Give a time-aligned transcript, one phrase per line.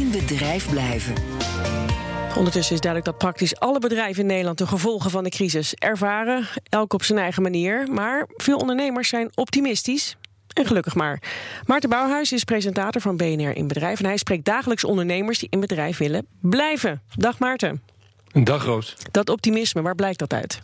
[0.00, 1.14] in bedrijf blijven.
[2.36, 6.46] Ondertussen is duidelijk dat praktisch alle bedrijven in Nederland de gevolgen van de crisis ervaren,
[6.68, 7.88] elk op zijn eigen manier.
[7.90, 10.16] Maar veel ondernemers zijn optimistisch.
[10.52, 11.22] En gelukkig maar.
[11.66, 13.98] Maarten Bouwhuis is presentator van BNR in Bedrijf.
[13.98, 17.02] En hij spreekt dagelijks ondernemers die in bedrijf willen blijven.
[17.14, 17.82] Dag Maarten.
[18.32, 18.96] Dag Roos.
[19.10, 20.60] Dat optimisme, waar blijkt dat uit?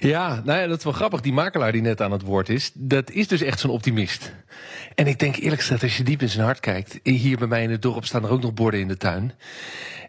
[0.00, 1.20] Ja, nou ja, dat is wel grappig.
[1.20, 4.32] Die makelaar die net aan het woord is, dat is dus echt zo'n optimist.
[4.94, 7.00] En ik denk eerlijk gezegd, als je diep in zijn hart kijkt...
[7.02, 9.32] hier bij mij in het dorp staan er ook nog borden in de tuin.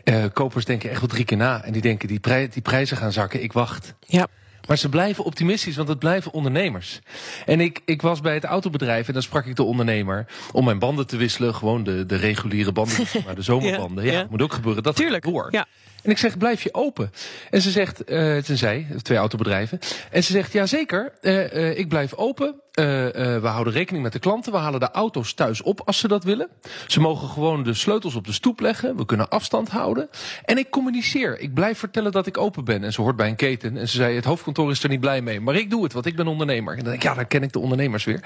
[0.04, 1.64] Uh, kopers denken echt wel drie keer na.
[1.64, 3.94] En die denken, die, prij die prijzen gaan zakken, ik wacht.
[4.00, 4.28] Ja.
[4.68, 7.00] Maar ze blijven optimistisch, want het blijven ondernemers.
[7.46, 10.26] En ik, ik was bij het autobedrijf en dan sprak ik de ondernemer...
[10.52, 14.06] om mijn banden te wisselen, gewoon de, de reguliere banden, maar de zomerbanden.
[14.06, 14.84] ja, ja, moet ook gebeuren.
[14.84, 15.48] Dat Tuurlijk, door.
[15.52, 15.66] Ja.
[16.02, 17.12] En ik zeg, blijf je open?
[17.50, 19.80] En ze zegt, uh, het zijn zij, twee autobedrijven.
[20.12, 22.56] En ze zegt, ja zeker, uh, uh, ik blijf open.
[22.74, 24.52] we houden rekening met de klanten.
[24.52, 26.48] We halen de auto's thuis op als ze dat willen.
[26.88, 28.98] Ze mogen gewoon de sleutels op de stoep leggen.
[28.98, 30.10] We kunnen afstand houden.
[30.46, 31.40] En ik communiceer.
[31.40, 32.84] Ik blijf vertellen dat ik open ben.
[32.84, 33.78] En ze hoort bij een keten.
[33.78, 35.40] En ze zei, het hoofdkantoor is er niet blij mee.
[35.40, 36.72] Maar ik doe het, want ik ben ondernemer.
[36.72, 38.24] En dan denk ik, ja, dan ken ik de ondernemers weer.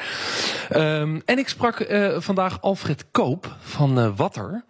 [0.75, 1.85] Um, en ik sprak
[2.17, 4.63] vandaag Alfred Koop van Watter.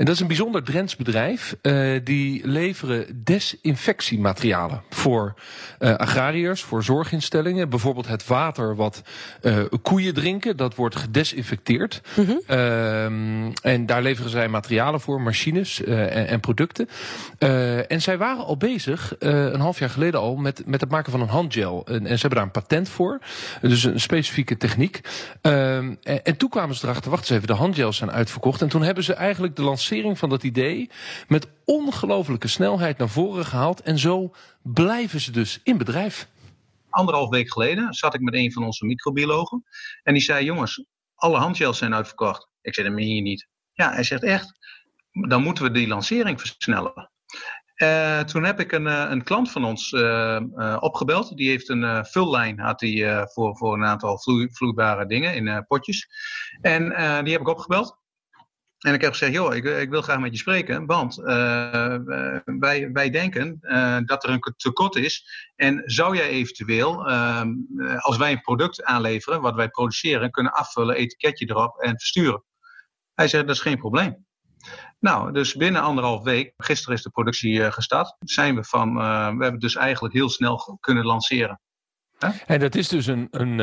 [0.00, 1.56] En dat is een bijzonder Drents bedrijf.
[1.62, 5.34] Uh, die leveren desinfectiematerialen voor
[5.78, 7.68] uh, agrariërs, voor zorginstellingen.
[7.68, 9.02] Bijvoorbeeld het water wat
[9.42, 12.00] uh, koeien drinken, dat wordt gedesinfecteerd.
[12.16, 13.52] Mm -hmm.
[13.62, 16.88] en daar leveren zij materialen voor, machines en, en, producten.
[17.88, 21.20] en zij waren al bezig, een half jaar geleden al, met, met het maken van
[21.20, 21.86] een handgel.
[21.86, 23.18] En, en ze hebben daar een patent voor.
[23.60, 25.00] Dus een specifieke techniek.
[25.40, 28.62] En, en, toen kwamen ze erachter, wacht eens even, de handgels zijn uitverkocht.
[28.62, 30.90] En toen hebben ze eigenlijk de lancering van dat idee
[31.28, 33.80] met ongelofelijke snelheid naar voren gehaald.
[33.80, 36.28] En zo blijven ze dus in bedrijf.
[36.90, 39.64] Anderhalf week geleden zat ik met een van onze microbiologen.
[40.02, 42.48] En die zei: Jongens, alle handgels zijn uitverkocht.
[42.62, 43.48] Ik zei: Dat meen je niet.
[43.72, 44.58] Ja, hij zegt echt.
[45.28, 47.10] Dan moeten we die lancering versnellen.
[47.76, 51.36] Uh, toen heb ik een, een klant van ons uh, opgebeld.
[51.36, 56.08] Die heeft een vullijn had die, voor, voor een aantal vloe, vloeibare dingen in potjes.
[56.60, 56.88] En
[57.24, 57.98] die heb ik opgebeld.
[58.80, 61.96] En ik heb gezegd, joh, ik, ik, wil graag met je spreken, want uh,
[62.44, 65.24] wij, wij denken uh, dat er een tekort is.
[65.56, 67.42] En zou jij eventueel, uh,
[67.96, 72.44] als wij een product aanleveren, wat wij produceren, kunnen afvullen, etiketje erop en versturen?
[73.14, 74.26] Hij zei, dat is geen probleem.
[74.98, 78.94] Nou, dus binnen anderhalf week, gisteren is de productie gestart, zijn we van,
[79.36, 81.60] we hebben dus eigenlijk heel snel kunnen lanceren.
[82.46, 83.58] En dat is dus een, een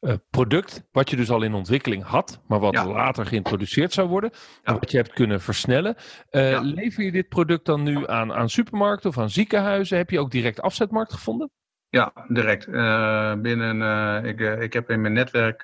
[0.00, 2.86] uh, product wat je dus al in ontwikkeling had, maar wat ja.
[2.86, 4.30] later geïntroduceerd zou worden.
[4.62, 4.72] Ja.
[4.78, 5.96] Wat je hebt kunnen versnellen.
[6.30, 6.60] Uh, ja.
[6.60, 9.96] Lever je dit product dan nu aan, aan supermarkten of aan ziekenhuizen?
[9.96, 11.50] Heb je ook direct afzetmarkt gevonden?
[11.88, 12.66] Ja, direct.
[12.66, 15.60] Uh, binnen, uh, ik, uh, ik heb in mijn netwerk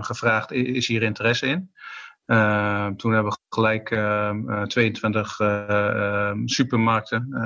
[0.00, 1.70] gevraagd, is hier interesse in?
[2.96, 3.88] toen hebben we gelijk
[4.68, 5.36] 22
[6.44, 7.36] supermarkten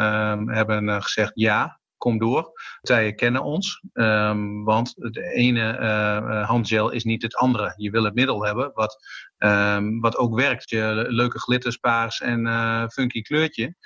[0.51, 2.53] hebben gezegd ja kom door.
[2.81, 7.75] Partijen kennen ons, um, want het ene uh, handgel is niet het andere.
[7.77, 8.99] Je wil het middel hebben wat,
[9.39, 10.71] um, wat ook werkt.
[10.71, 13.77] Je leuke glitters, paars en uh, funky kleurtje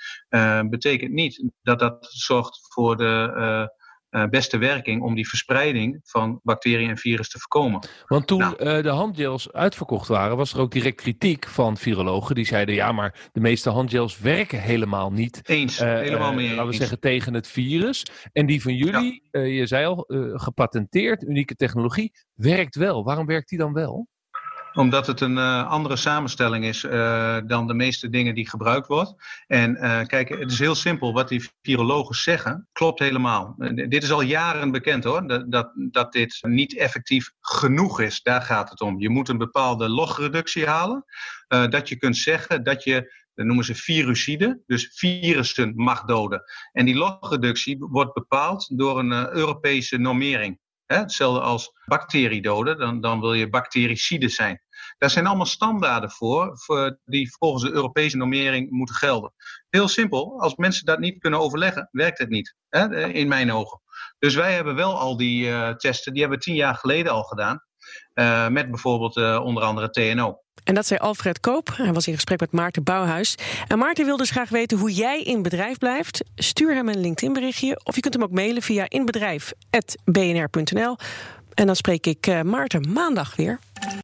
[0.69, 3.77] betekent niet dat dat zorgt voor de
[4.11, 7.87] uh, beste werking om die verspreiding van bacteriën en virus te voorkomen.
[8.05, 8.63] Want toen nou.
[8.63, 12.35] uh, de handgels uitverkocht waren, was er ook direct kritiek van virologen.
[12.35, 15.39] Die zeiden, ja, maar de meeste handgels werken helemaal niet.
[15.43, 18.05] Eens, uh, helemaal meer Laten we zeggen, tegen het virus.
[18.33, 19.39] En die van jullie, ja.
[19.39, 20.03] je zei al,
[20.33, 23.03] gepatenteerd, unieke technologie, werkt wel.
[23.03, 24.07] Waarom werkt die dan wel?
[24.73, 29.13] Omdat het een uh, andere samenstelling is uh, dan de meeste dingen die gebruikt wordt.
[29.47, 31.13] En uh, kijk, het is heel simpel.
[31.13, 33.55] Wat die virologen zeggen, klopt helemaal.
[33.73, 35.27] dit is al jaren bekend hoor.
[35.27, 38.21] Dat, dat, dat dit niet effectief genoeg is.
[38.21, 38.99] Daar gaat het om.
[38.99, 41.05] Je moet een bepaalde logreductie halen.
[41.47, 46.43] dat je kunt zeggen dat je dat noemen ze virucide, dus virussen mag doden.
[46.71, 50.59] En die logreductie wordt bepaald door een Europese normering.
[50.97, 54.61] Hetzelfde als bacteriedoden, dan, dan wil je bactericide zijn.
[54.97, 59.33] Daar zijn allemaal standaarden voor, voor, die volgens de Europese normering moeten gelden.
[59.69, 63.81] Heel simpel, als mensen dat niet kunnen overleggen, werkt het niet, hè, in mijn ogen.
[64.19, 67.23] Dus wij hebben wel al die uh, testen, die hebben we tien jaar geleden al
[67.23, 67.63] gedaan.
[68.13, 70.43] Uh, met bijvoorbeeld uh, onder andere TNO.
[70.63, 71.69] En dat zei Alfred Koop.
[71.75, 73.35] Hij was in gesprek met Maarten Bouwhuis.
[73.67, 76.23] En Maarten wil dus graag weten hoe jij in bedrijf blijft.
[76.35, 77.81] Stuur hem een LinkedIn-berichtje.
[77.83, 80.97] Of je kunt hem ook mailen via inbedrijf.bnr.nl.
[81.53, 83.59] En dan spreek ik Maarten maandag weer.